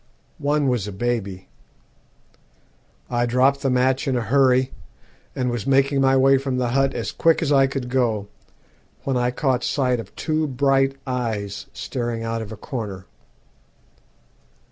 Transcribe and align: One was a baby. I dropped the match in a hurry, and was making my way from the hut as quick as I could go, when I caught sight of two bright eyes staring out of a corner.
One 0.39 0.67
was 0.67 0.87
a 0.87 0.91
baby. 0.91 1.47
I 3.07 3.27
dropped 3.27 3.61
the 3.61 3.69
match 3.69 4.07
in 4.07 4.17
a 4.17 4.21
hurry, 4.21 4.71
and 5.35 5.51
was 5.51 5.67
making 5.67 6.01
my 6.01 6.17
way 6.17 6.39
from 6.39 6.57
the 6.57 6.69
hut 6.69 6.95
as 6.95 7.11
quick 7.11 7.43
as 7.43 7.51
I 7.51 7.67
could 7.67 7.87
go, 7.87 8.27
when 9.03 9.15
I 9.15 9.29
caught 9.29 9.63
sight 9.63 9.99
of 9.99 10.15
two 10.15 10.47
bright 10.47 10.95
eyes 11.05 11.67
staring 11.71 12.23
out 12.23 12.41
of 12.41 12.51
a 12.51 12.57
corner. 12.57 13.05